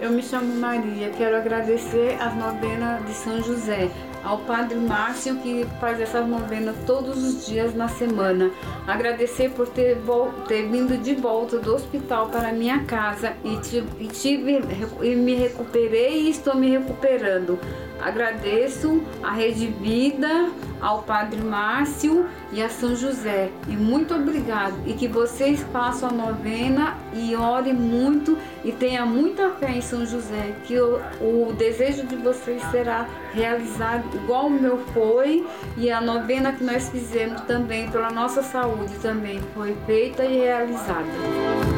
Eu 0.00 0.12
me 0.12 0.22
chamo 0.22 0.54
Maria, 0.54 1.10
quero 1.10 1.36
agradecer 1.36 2.16
as 2.20 2.32
novenas 2.36 3.04
de 3.04 3.12
São 3.14 3.42
José, 3.42 3.90
ao 4.22 4.38
Padre 4.38 4.76
Márcio 4.76 5.36
que 5.38 5.66
faz 5.80 6.00
essas 6.00 6.24
novenas 6.24 6.76
todos 6.86 7.18
os 7.24 7.46
dias 7.46 7.74
na 7.74 7.88
semana. 7.88 8.52
Agradecer 8.86 9.50
por 9.50 9.68
ter, 9.68 9.98
ter 10.46 10.68
vindo 10.68 10.96
de 10.96 11.16
volta 11.16 11.58
do 11.58 11.74
hospital 11.74 12.28
para 12.28 12.52
minha 12.52 12.84
casa 12.84 13.32
e, 13.44 13.54
e, 14.00 14.06
tive, 14.06 14.60
e 15.02 15.16
me 15.16 15.34
recuperei 15.34 16.22
e 16.22 16.30
estou 16.30 16.54
me 16.54 16.70
recuperando. 16.70 17.58
Agradeço 18.00 19.02
a 19.22 19.32
Rede 19.32 19.66
Vida, 19.66 20.50
ao 20.80 21.02
Padre 21.02 21.40
Márcio 21.40 22.26
e 22.52 22.62
a 22.62 22.68
São 22.68 22.94
José. 22.94 23.50
E 23.66 23.72
muito 23.72 24.14
obrigado. 24.14 24.74
E 24.86 24.92
que 24.92 25.08
vocês 25.08 25.62
façam 25.72 26.08
a 26.08 26.12
novena 26.12 26.96
e 27.12 27.34
orem 27.34 27.74
muito 27.74 28.38
e 28.64 28.72
tenham 28.72 29.06
muita 29.06 29.50
fé 29.50 29.72
em 29.72 29.80
São 29.80 30.06
José, 30.06 30.54
que 30.64 30.78
o, 30.78 31.00
o 31.20 31.52
desejo 31.56 32.04
de 32.06 32.16
vocês 32.16 32.62
será 32.70 33.06
realizado 33.32 34.04
igual 34.14 34.46
o 34.46 34.50
meu 34.50 34.78
foi 34.92 35.46
e 35.76 35.90
a 35.90 36.00
novena 36.00 36.52
que 36.52 36.64
nós 36.64 36.88
fizemos 36.88 37.40
também 37.42 37.90
pela 37.90 38.10
nossa 38.10 38.42
saúde 38.42 38.94
também 39.00 39.40
foi 39.54 39.76
feita 39.86 40.24
e 40.24 40.38
realizada. 40.38 41.77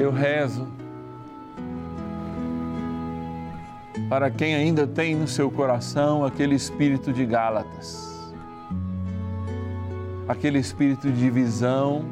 Eu 0.00 0.10
rezo 0.10 0.66
para 4.08 4.30
quem 4.30 4.54
ainda 4.54 4.86
tem 4.86 5.14
no 5.14 5.28
seu 5.28 5.50
coração 5.50 6.24
aquele 6.24 6.54
espírito 6.54 7.12
de 7.12 7.26
Gálatas, 7.26 8.32
aquele 10.26 10.58
espírito 10.58 11.12
de 11.12 11.20
divisão 11.20 12.06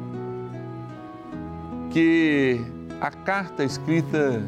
que 1.89 2.61
a 3.01 3.09
carta 3.09 3.63
escrita 3.63 4.43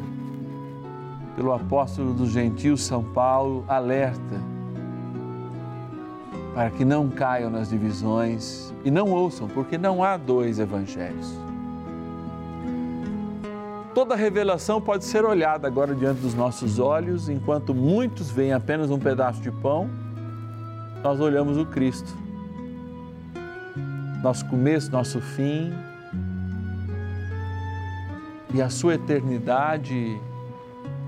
pelo 1.34 1.52
apóstolo 1.52 2.14
dos 2.14 2.30
gentios 2.30 2.80
São 2.84 3.02
Paulo 3.02 3.64
alerta 3.66 4.40
para 6.54 6.70
que 6.70 6.84
não 6.84 7.10
caiam 7.10 7.50
nas 7.50 7.70
divisões 7.70 8.72
e 8.84 8.90
não 8.90 9.10
ouçam, 9.10 9.48
porque 9.48 9.76
não 9.76 10.04
há 10.04 10.16
dois 10.16 10.60
evangelhos. 10.60 11.51
Toda 13.94 14.16
revelação 14.16 14.80
pode 14.80 15.04
ser 15.04 15.22
olhada 15.22 15.66
agora 15.66 15.94
diante 15.94 16.22
dos 16.22 16.32
nossos 16.32 16.78
olhos, 16.78 17.28
enquanto 17.28 17.74
muitos 17.74 18.30
veem 18.30 18.54
apenas 18.54 18.90
um 18.90 18.98
pedaço 18.98 19.42
de 19.42 19.50
pão, 19.50 19.90
nós 21.02 21.20
olhamos 21.20 21.58
o 21.58 21.66
Cristo. 21.66 22.10
Nosso 24.22 24.46
começo, 24.46 24.90
nosso 24.90 25.20
fim 25.20 25.72
e 28.54 28.62
a 28.62 28.70
sua 28.70 28.94
eternidade 28.94 30.18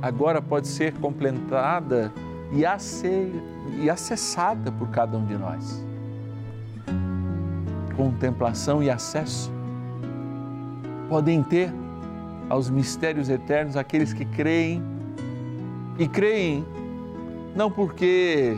agora 0.02 0.42
pode 0.42 0.68
ser 0.68 0.92
completada 0.94 2.12
e, 2.52 2.64
e 3.82 3.88
acessada 3.88 4.70
por 4.72 4.90
cada 4.90 5.16
um 5.16 5.24
de 5.24 5.38
nós. 5.38 5.82
Contemplação 7.96 8.82
e 8.82 8.90
acesso 8.90 9.50
podem 11.08 11.42
ter 11.42 11.83
aos 12.48 12.70
mistérios 12.70 13.28
eternos 13.28 13.76
aqueles 13.76 14.12
que 14.12 14.24
creem 14.24 14.82
e 15.98 16.08
creem 16.08 16.64
não 17.54 17.70
porque 17.70 18.56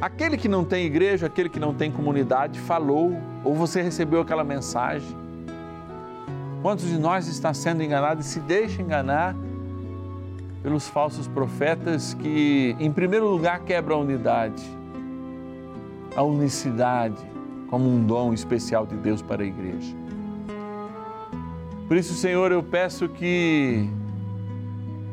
aquele 0.00 0.36
que 0.36 0.48
não 0.48 0.64
tem 0.64 0.84
igreja, 0.84 1.26
aquele 1.26 1.48
que 1.48 1.58
não 1.58 1.74
tem 1.74 1.90
comunidade 1.90 2.60
falou 2.60 3.12
ou 3.42 3.54
você 3.54 3.80
recebeu 3.80 4.20
aquela 4.20 4.44
mensagem. 4.44 5.16
Quantos 6.62 6.86
de 6.86 6.98
nós 6.98 7.26
está 7.28 7.54
sendo 7.54 7.82
enganado 7.82 8.20
e 8.20 8.24
se 8.24 8.40
deixa 8.40 8.82
enganar 8.82 9.34
pelos 10.62 10.88
falsos 10.88 11.28
profetas 11.28 12.14
que, 12.14 12.74
em 12.80 12.90
primeiro 12.90 13.28
lugar, 13.28 13.60
quebram 13.60 13.98
a 13.98 14.00
unidade, 14.00 14.64
a 16.16 16.22
unicidade 16.22 17.24
como 17.68 17.88
um 17.88 18.04
dom 18.04 18.32
especial 18.32 18.86
de 18.86 18.96
Deus 18.96 19.22
para 19.22 19.42
a 19.42 19.46
igreja. 19.46 20.05
Por 21.86 21.96
isso, 21.96 22.14
Senhor, 22.14 22.50
eu 22.50 22.62
peço 22.62 23.08
que 23.08 23.88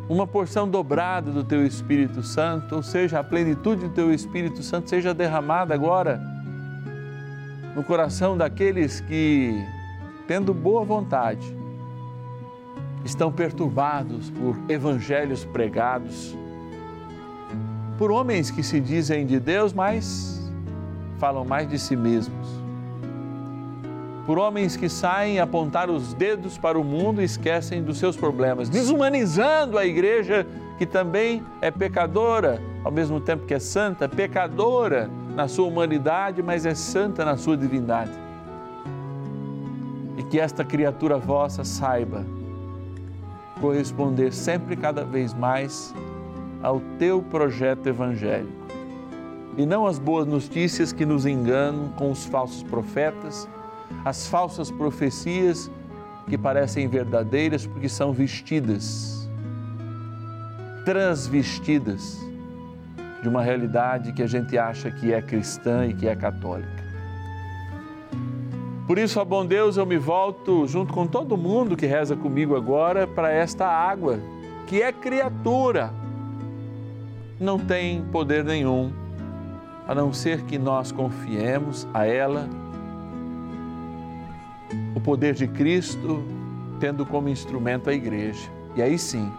uma 0.09 0.25
porção 0.25 0.67
dobrada 0.67 1.31
do 1.31 1.43
teu 1.43 1.65
Espírito 1.65 2.23
Santo, 2.23 2.75
ou 2.75 2.83
seja, 2.83 3.19
a 3.19 3.23
plenitude 3.23 3.87
do 3.87 3.93
teu 3.93 4.13
Espírito 4.13 4.63
Santo 4.63 4.89
seja 4.89 5.13
derramada 5.13 5.73
agora 5.73 6.19
no 7.75 7.83
coração 7.83 8.37
daqueles 8.37 8.99
que, 9.01 9.53
tendo 10.27 10.53
boa 10.53 10.83
vontade, 10.83 11.55
estão 13.05 13.31
perturbados 13.31 14.29
por 14.31 14.57
evangelhos 14.67 15.45
pregados, 15.45 16.35
por 17.97 18.11
homens 18.11 18.49
que 18.49 18.63
se 18.63 18.79
dizem 18.79 19.25
de 19.25 19.39
Deus, 19.39 19.73
mas 19.73 20.51
falam 21.19 21.45
mais 21.45 21.69
de 21.69 21.77
si 21.77 21.95
mesmos, 21.95 22.62
por 24.25 24.39
homens 24.39 24.77
que 24.77 24.87
saem 24.87 25.39
apontar 25.39 25.89
os 25.89 26.13
dedos 26.13 26.57
para 26.57 26.79
o 26.79 26.83
mundo 26.83 27.21
e 27.21 27.25
esquecem 27.25 27.83
dos 27.83 27.97
seus 27.97 28.15
problemas, 28.15 28.69
desumanizando 28.69 29.77
a 29.77 29.85
igreja 29.85 30.47
que 30.77 30.85
também 30.85 31.43
é 31.61 31.69
pecadora, 31.69 32.61
ao 32.83 32.91
mesmo 32.91 33.19
tempo 33.19 33.45
que 33.45 33.53
é 33.53 33.59
santa, 33.59 34.07
pecadora 34.07 35.09
na 35.35 35.47
sua 35.47 35.67
humanidade, 35.67 36.41
mas 36.41 36.65
é 36.65 36.73
santa 36.73 37.25
na 37.25 37.35
sua 37.35 37.57
divindade. 37.57 38.11
E 40.17 40.23
que 40.23 40.39
esta 40.39 40.63
criatura 40.63 41.17
vossa 41.17 41.63
saiba 41.63 42.25
corresponder 43.59 44.33
sempre 44.33 44.75
cada 44.75 45.03
vez 45.03 45.33
mais 45.33 45.93
ao 46.61 46.81
teu 46.97 47.21
projeto 47.21 47.87
evangélico. 47.87 48.63
E 49.57 49.65
não 49.65 49.85
as 49.85 49.99
boas 49.99 50.25
notícias 50.25 50.91
que 50.91 51.05
nos 51.05 51.25
enganam 51.25 51.89
com 51.89 52.09
os 52.09 52.25
falsos 52.25 52.63
profetas, 52.63 53.47
as 54.05 54.27
falsas 54.27 54.69
profecias 54.69 55.71
que 56.27 56.37
parecem 56.37 56.87
verdadeiras 56.87 57.65
porque 57.65 57.89
são 57.89 58.11
vestidas, 58.11 59.29
transvestidas 60.85 62.19
de 63.21 63.29
uma 63.29 63.41
realidade 63.41 64.11
que 64.11 64.21
a 64.21 64.27
gente 64.27 64.57
acha 64.57 64.91
que 64.91 65.13
é 65.13 65.21
cristã 65.21 65.85
e 65.85 65.93
que 65.93 66.07
é 66.07 66.15
católica. 66.15 66.83
Por 68.85 68.97
isso, 68.97 69.19
ó 69.19 69.23
bom 69.23 69.45
Deus, 69.45 69.77
eu 69.77 69.85
me 69.85 69.97
volto 69.97 70.67
junto 70.67 70.93
com 70.93 71.07
todo 71.07 71.37
mundo 71.37 71.77
que 71.77 71.85
reza 71.85 72.17
comigo 72.17 72.55
agora 72.55 73.07
para 73.07 73.31
esta 73.31 73.65
água, 73.65 74.19
que 74.67 74.81
é 74.81 74.91
criatura, 74.91 75.93
não 77.39 77.57
tem 77.57 78.03
poder 78.11 78.43
nenhum, 78.43 78.91
a 79.87 79.95
não 79.95 80.11
ser 80.11 80.43
que 80.43 80.57
nós 80.57 80.91
confiemos 80.91 81.87
a 81.93 82.05
ela 82.05 82.49
o 84.95 85.01
poder 85.01 85.33
de 85.33 85.47
Cristo, 85.47 86.23
tendo 86.79 87.05
como 87.05 87.29
instrumento 87.29 87.89
a 87.89 87.93
igreja. 87.93 88.49
E 88.75 88.81
aí 88.81 88.97
sim, 88.97 89.31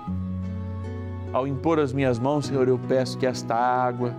ao 1.32 1.46
impor 1.46 1.80
as 1.80 1.92
minhas 1.92 2.18
mãos, 2.18 2.46
Senhor, 2.46 2.68
eu 2.68 2.78
peço 2.78 3.18
que 3.18 3.26
esta 3.26 3.54
água, 3.54 4.14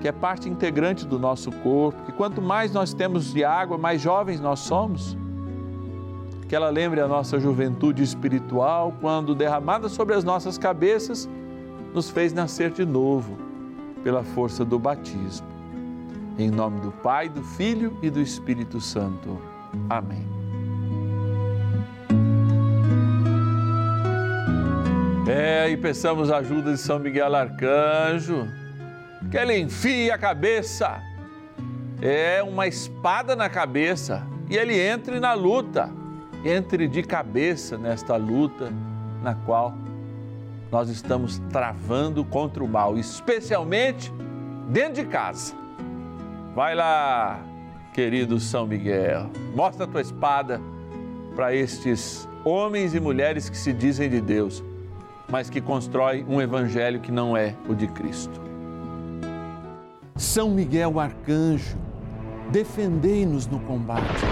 que 0.00 0.08
é 0.08 0.12
parte 0.12 0.48
integrante 0.48 1.06
do 1.06 1.18
nosso 1.18 1.50
corpo, 1.50 2.02
que 2.04 2.12
quanto 2.12 2.40
mais 2.40 2.72
nós 2.72 2.94
temos 2.94 3.32
de 3.32 3.44
água, 3.44 3.76
mais 3.76 4.00
jovens 4.00 4.40
nós 4.40 4.60
somos. 4.60 5.16
Que 6.48 6.56
ela 6.56 6.70
lembre 6.70 7.00
a 7.00 7.06
nossa 7.06 7.38
juventude 7.38 8.02
espiritual, 8.02 8.94
quando 9.00 9.34
derramada 9.34 9.88
sobre 9.90 10.14
as 10.14 10.24
nossas 10.24 10.56
cabeças, 10.56 11.28
nos 11.92 12.08
fez 12.08 12.32
nascer 12.32 12.70
de 12.70 12.86
novo, 12.86 13.36
pela 14.02 14.22
força 14.22 14.64
do 14.64 14.78
batismo. 14.78 15.46
Em 16.38 16.50
nome 16.50 16.80
do 16.80 16.90
Pai, 16.90 17.28
do 17.28 17.42
Filho 17.42 17.98
e 18.02 18.08
do 18.08 18.20
Espírito 18.20 18.80
Santo. 18.80 19.36
Amém. 19.90 20.37
É, 25.28 25.68
e 25.68 25.76
peçamos 25.76 26.30
a 26.30 26.38
ajuda 26.38 26.72
de 26.72 26.78
São 26.78 26.98
Miguel 26.98 27.36
Arcanjo, 27.36 28.48
que 29.30 29.36
ele 29.36 29.58
enfie 29.58 30.10
a 30.10 30.16
cabeça, 30.16 31.02
é 32.00 32.42
uma 32.42 32.66
espada 32.66 33.36
na 33.36 33.46
cabeça, 33.46 34.26
e 34.48 34.56
ele 34.56 34.80
entre 34.80 35.20
na 35.20 35.34
luta, 35.34 35.90
entre 36.42 36.88
de 36.88 37.02
cabeça 37.02 37.76
nesta 37.76 38.16
luta 38.16 38.72
na 39.22 39.34
qual 39.34 39.74
nós 40.72 40.88
estamos 40.88 41.38
travando 41.50 42.24
contra 42.24 42.64
o 42.64 42.68
mal, 42.68 42.96
especialmente 42.96 44.10
dentro 44.70 44.94
de 44.94 45.04
casa. 45.04 45.52
Vai 46.54 46.74
lá, 46.74 47.38
querido 47.92 48.40
São 48.40 48.66
Miguel, 48.66 49.30
mostra 49.54 49.84
a 49.84 49.86
tua 49.86 50.00
espada 50.00 50.58
para 51.36 51.54
estes 51.54 52.26
homens 52.46 52.94
e 52.94 53.00
mulheres 53.00 53.50
que 53.50 53.58
se 53.58 53.74
dizem 53.74 54.08
de 54.08 54.22
Deus 54.22 54.64
mas 55.30 55.50
que 55.50 55.60
constrói 55.60 56.24
um 56.28 56.40
evangelho 56.40 57.00
que 57.00 57.12
não 57.12 57.36
é 57.36 57.54
o 57.68 57.74
de 57.74 57.86
Cristo. 57.86 58.40
São 60.16 60.50
Miguel 60.50 60.98
Arcanjo, 60.98 61.76
defendei-nos 62.50 63.46
no 63.46 63.60
combate. 63.60 64.24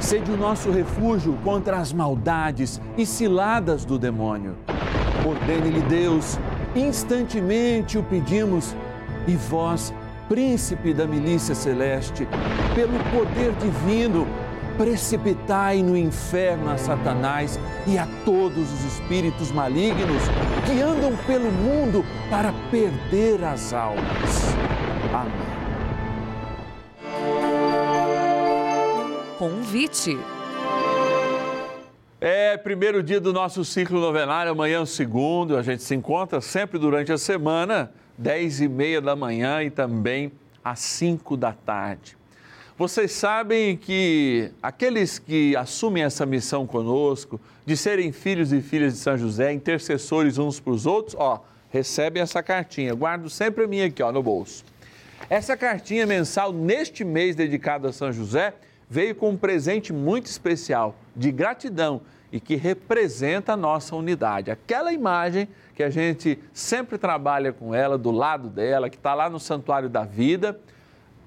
Sede 0.00 0.30
o 0.30 0.36
nosso 0.36 0.70
refúgio 0.70 1.36
contra 1.42 1.78
as 1.78 1.92
maldades 1.92 2.80
e 2.96 3.06
ciladas 3.06 3.84
do 3.84 3.98
demônio. 3.98 4.54
Ordene-lhe 5.26 5.80
Deus, 5.82 6.38
instantemente 6.76 7.98
o 7.98 8.02
pedimos, 8.02 8.76
e 9.26 9.34
vós, 9.34 9.92
príncipe 10.28 10.94
da 10.94 11.06
milícia 11.06 11.54
celeste, 11.54 12.28
pelo 12.74 12.98
poder 13.10 13.52
divino, 13.54 14.26
precipitai 14.76 15.82
no 15.82 15.96
inferno 15.96 16.70
a 16.70 16.76
Satanás 16.76 17.58
e 17.86 17.98
a 17.98 18.06
todos 18.24 18.72
os 18.72 18.84
espíritos 18.84 19.50
malignos 19.50 20.22
que 20.66 20.80
andam 20.80 21.16
pelo 21.26 21.50
mundo 21.50 22.04
para 22.30 22.52
perder 22.70 23.42
as 23.44 23.72
almas. 23.72 24.54
Amém. 25.12 25.46
Convite. 29.38 30.18
É 32.18 32.56
primeiro 32.56 33.02
dia 33.02 33.20
do 33.20 33.32
nosso 33.32 33.64
ciclo 33.64 34.00
novenário, 34.00 34.50
amanhã 34.50 34.78
é 34.78 34.80
o 34.80 34.86
segundo. 34.86 35.56
A 35.56 35.62
gente 35.62 35.82
se 35.82 35.94
encontra 35.94 36.40
sempre 36.40 36.78
durante 36.78 37.12
a 37.12 37.18
semana, 37.18 37.92
dez 38.16 38.60
e 38.60 38.68
meia 38.68 39.00
da 39.00 39.14
manhã 39.14 39.62
e 39.62 39.70
também 39.70 40.32
às 40.64 40.80
cinco 40.80 41.36
da 41.36 41.52
tarde. 41.52 42.16
Vocês 42.78 43.12
sabem 43.12 43.74
que 43.74 44.50
aqueles 44.62 45.18
que 45.18 45.56
assumem 45.56 46.02
essa 46.02 46.26
missão 46.26 46.66
conosco, 46.66 47.40
de 47.64 47.74
serem 47.74 48.12
filhos 48.12 48.52
e 48.52 48.60
filhas 48.60 48.92
de 48.92 48.98
São 48.98 49.16
José, 49.16 49.50
intercessores 49.50 50.36
uns 50.36 50.60
para 50.60 50.74
os 50.74 50.84
outros, 50.84 51.16
ó, 51.18 51.42
recebem 51.70 52.22
essa 52.22 52.42
cartinha. 52.42 52.94
Guardo 52.94 53.30
sempre 53.30 53.64
a 53.64 53.66
minha 53.66 53.86
aqui, 53.86 54.02
ó, 54.02 54.12
no 54.12 54.22
bolso. 54.22 54.62
Essa 55.30 55.56
cartinha 55.56 56.06
mensal, 56.06 56.52
neste 56.52 57.02
mês 57.02 57.34
dedicado 57.34 57.88
a 57.88 57.94
São 57.94 58.12
José, 58.12 58.52
veio 58.90 59.14
com 59.14 59.30
um 59.30 59.36
presente 59.38 59.90
muito 59.90 60.26
especial, 60.26 60.94
de 61.16 61.32
gratidão 61.32 62.02
e 62.30 62.38
que 62.38 62.56
representa 62.56 63.54
a 63.54 63.56
nossa 63.56 63.96
unidade. 63.96 64.50
Aquela 64.50 64.92
imagem 64.92 65.48
que 65.74 65.82
a 65.82 65.88
gente 65.88 66.38
sempre 66.52 66.98
trabalha 66.98 67.54
com 67.54 67.74
ela, 67.74 67.96
do 67.96 68.10
lado 68.10 68.50
dela, 68.50 68.90
que 68.90 68.98
está 68.98 69.14
lá 69.14 69.30
no 69.30 69.40
Santuário 69.40 69.88
da 69.88 70.04
Vida 70.04 70.60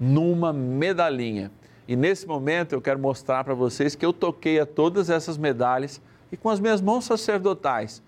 numa 0.00 0.50
medalhinha. 0.50 1.52
E 1.86 1.94
nesse 1.94 2.26
momento 2.26 2.72
eu 2.72 2.80
quero 2.80 2.98
mostrar 2.98 3.44
para 3.44 3.52
vocês 3.52 3.94
que 3.94 4.06
eu 4.06 4.12
toquei 4.12 4.58
a 4.58 4.64
todas 4.64 5.10
essas 5.10 5.36
medalhas 5.36 6.00
e 6.32 6.36
com 6.36 6.48
as 6.48 6.58
minhas 6.58 6.80
mãos 6.80 7.04
sacerdotais 7.04 8.02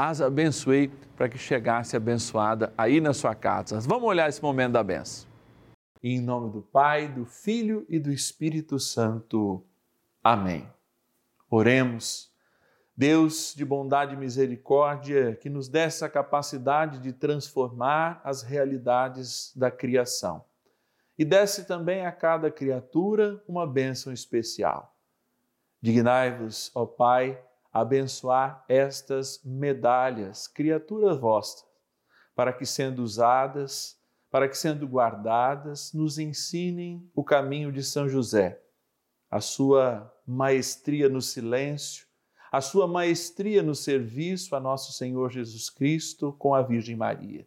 as 0.00 0.22
abençoei 0.22 0.90
para 1.14 1.28
que 1.28 1.36
chegasse 1.36 1.94
abençoada 1.94 2.72
aí 2.76 3.02
na 3.02 3.12
sua 3.12 3.34
casa. 3.34 3.78
Vamos 3.80 4.08
olhar 4.08 4.30
esse 4.30 4.42
momento 4.42 4.72
da 4.72 4.82
benção. 4.82 5.28
Em 6.02 6.18
nome 6.18 6.50
do 6.50 6.62
Pai, 6.62 7.06
do 7.06 7.26
Filho 7.26 7.84
e 7.86 7.98
do 7.98 8.10
Espírito 8.10 8.78
Santo. 8.78 9.62
Amém. 10.24 10.66
Oremos. 11.50 12.30
Deus 12.96 13.54
de 13.54 13.62
bondade 13.62 14.14
e 14.14 14.16
misericórdia, 14.16 15.36
que 15.36 15.50
nos 15.50 15.68
dê 15.68 15.80
essa 15.80 16.08
capacidade 16.08 16.98
de 16.98 17.12
transformar 17.12 18.22
as 18.24 18.42
realidades 18.42 19.52
da 19.54 19.70
criação 19.70 20.44
e 21.20 21.24
desce 21.26 21.66
também 21.66 22.06
a 22.06 22.10
cada 22.10 22.50
criatura 22.50 23.44
uma 23.46 23.66
bênção 23.66 24.10
especial. 24.10 24.96
Dignai-vos, 25.78 26.70
ó 26.74 26.86
Pai, 26.86 27.38
abençoar 27.70 28.64
estas 28.66 29.38
medalhas, 29.44 30.48
criaturas 30.48 31.18
vossas, 31.18 31.62
para 32.34 32.54
que, 32.54 32.64
sendo 32.64 33.02
usadas, 33.02 34.00
para 34.30 34.48
que, 34.48 34.56
sendo 34.56 34.88
guardadas, 34.88 35.92
nos 35.92 36.18
ensinem 36.18 37.06
o 37.14 37.22
caminho 37.22 37.70
de 37.70 37.84
São 37.84 38.08
José, 38.08 38.58
a 39.30 39.42
sua 39.42 40.10
maestria 40.26 41.06
no 41.10 41.20
silêncio, 41.20 42.06
a 42.50 42.62
sua 42.62 42.88
maestria 42.88 43.62
no 43.62 43.74
serviço 43.74 44.56
a 44.56 44.60
nosso 44.60 44.94
Senhor 44.94 45.30
Jesus 45.30 45.68
Cristo 45.68 46.34
com 46.38 46.54
a 46.54 46.62
Virgem 46.62 46.96
Maria. 46.96 47.46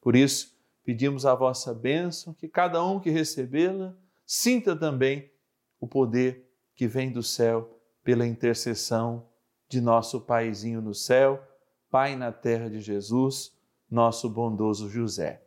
Por 0.00 0.14
isso, 0.14 0.59
pedimos 0.84 1.26
a 1.26 1.34
vossa 1.34 1.74
bênção, 1.74 2.34
que 2.34 2.48
cada 2.48 2.84
um 2.84 3.00
que 3.00 3.10
recebê-la 3.10 3.94
sinta 4.26 4.74
também 4.76 5.30
o 5.78 5.86
poder 5.86 6.48
que 6.74 6.86
vem 6.86 7.10
do 7.10 7.22
céu 7.22 7.78
pela 8.02 8.26
intercessão 8.26 9.28
de 9.68 9.80
nosso 9.80 10.20
Paizinho 10.20 10.80
no 10.80 10.94
céu, 10.94 11.46
Pai 11.90 12.14
na 12.14 12.30
terra 12.30 12.68
de 12.70 12.80
Jesus, 12.80 13.52
nosso 13.90 14.28
bondoso 14.30 14.88
José. 14.88 15.42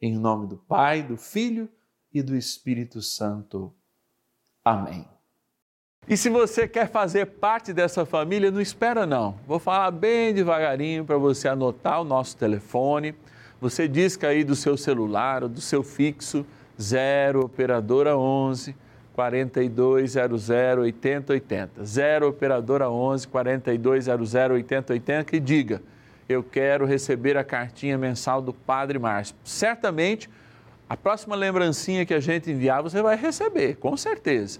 Em 0.00 0.16
nome 0.16 0.46
do 0.46 0.56
Pai, 0.56 1.02
do 1.02 1.16
Filho 1.16 1.68
e 2.12 2.22
do 2.22 2.36
Espírito 2.36 3.02
Santo. 3.02 3.74
Amém. 4.64 5.06
E 6.08 6.16
se 6.16 6.30
você 6.30 6.66
quer 6.66 6.90
fazer 6.90 7.26
parte 7.26 7.72
dessa 7.72 8.06
família, 8.06 8.50
não 8.50 8.60
espera 8.60 9.06
não. 9.06 9.38
Vou 9.46 9.58
falar 9.58 9.90
bem 9.90 10.32
devagarinho 10.32 11.04
para 11.04 11.18
você 11.18 11.48
anotar 11.48 12.00
o 12.00 12.04
nosso 12.04 12.36
telefone. 12.36 13.14
Você 13.60 13.86
disca 13.86 14.28
aí 14.28 14.42
do 14.42 14.56
seu 14.56 14.76
celular 14.76 15.42
ou 15.42 15.48
do 15.48 15.60
seu 15.60 15.82
fixo 15.82 16.46
0 16.80 17.44
operadora 17.44 18.16
11 18.16 18.74
4200 19.12 20.48
8080. 20.80 21.84
0 21.84 22.28
operadora 22.28 22.88
11 22.88 23.28
4200 23.28 24.34
8080 24.34 25.36
e 25.36 25.40
diga: 25.40 25.82
"Eu 26.26 26.42
quero 26.42 26.86
receber 26.86 27.36
a 27.36 27.44
cartinha 27.44 27.98
mensal 27.98 28.40
do 28.40 28.54
Padre 28.54 28.98
Márcio". 28.98 29.36
Certamente 29.44 30.30
a 30.88 30.96
próxima 30.96 31.36
lembrancinha 31.36 32.06
que 32.06 32.14
a 32.14 32.20
gente 32.20 32.50
enviar 32.50 32.82
você 32.82 33.02
vai 33.02 33.16
receber, 33.16 33.76
com 33.76 33.96
certeza. 33.96 34.58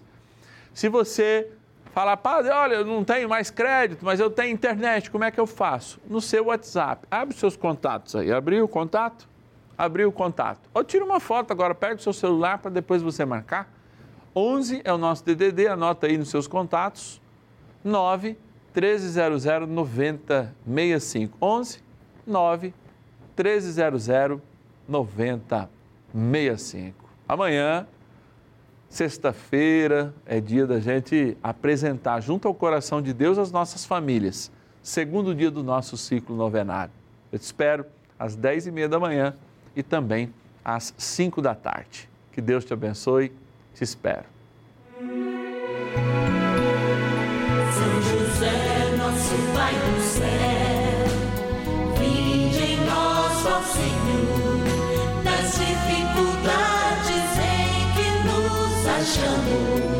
Se 0.74 0.88
você 0.88 1.50
falar, 1.92 2.16
padre, 2.16 2.50
olha, 2.50 2.74
eu 2.74 2.84
não 2.84 3.04
tenho 3.04 3.28
mais 3.28 3.50
crédito, 3.50 4.04
mas 4.04 4.20
eu 4.20 4.30
tenho 4.30 4.52
internet, 4.52 5.10
como 5.10 5.24
é 5.24 5.30
que 5.30 5.40
eu 5.40 5.46
faço? 5.46 6.00
No 6.08 6.20
seu 6.20 6.46
WhatsApp. 6.46 7.06
Abre 7.10 7.36
seus 7.36 7.56
contatos 7.56 8.16
aí. 8.16 8.32
Abriu 8.32 8.64
o 8.64 8.68
contato? 8.68 9.28
Abriu 9.76 10.08
o 10.08 10.12
contato. 10.12 10.68
Ou 10.74 10.84
tira 10.84 11.04
uma 11.04 11.20
foto 11.20 11.52
agora, 11.52 11.74
pega 11.74 11.96
o 11.96 11.98
seu 11.98 12.12
celular 12.12 12.58
para 12.58 12.70
depois 12.70 13.02
você 13.02 13.24
marcar. 13.24 13.68
11 14.34 14.82
é 14.84 14.92
o 14.92 14.98
nosso 14.98 15.24
DDD, 15.24 15.66
anota 15.66 16.06
aí 16.06 16.16
nos 16.16 16.28
seus 16.28 16.46
contatos. 16.46 17.20
9 17.82 18.36
1300 18.74 19.44
9065. 19.66 21.36
11 21.40 21.82
9 22.26 22.74
1300 23.36 24.40
9065. 24.88 27.10
Amanhã 27.28 27.86
Sexta-feira 28.90 30.12
é 30.26 30.40
dia 30.40 30.66
da 30.66 30.80
gente 30.80 31.38
apresentar 31.40 32.20
junto 32.20 32.48
ao 32.48 32.52
coração 32.52 33.00
de 33.00 33.12
Deus 33.12 33.38
as 33.38 33.52
nossas 33.52 33.84
famílias. 33.84 34.50
Segundo 34.82 35.32
dia 35.32 35.48
do 35.48 35.62
nosso 35.62 35.96
ciclo 35.96 36.34
novenário. 36.34 36.92
Eu 37.30 37.38
te 37.38 37.42
espero 37.42 37.86
às 38.18 38.34
dez 38.34 38.66
e 38.66 38.72
meia 38.72 38.88
da 38.88 38.98
manhã 38.98 39.32
e 39.76 39.82
também 39.84 40.34
às 40.64 40.92
cinco 40.98 41.40
da 41.40 41.54
tarde. 41.54 42.08
Que 42.32 42.40
Deus 42.40 42.64
te 42.64 42.72
abençoe. 42.72 43.32
Te 43.74 43.84
espero. 43.84 44.24
Nos 59.18 59.99